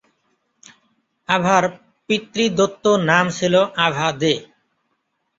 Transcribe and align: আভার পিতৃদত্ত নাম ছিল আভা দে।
আভার 1.29 1.63
পিতৃদত্ত 2.09 2.85
নাম 3.09 3.25
ছিল 3.37 3.53
আভা 3.85 4.07
দে। 4.21 4.33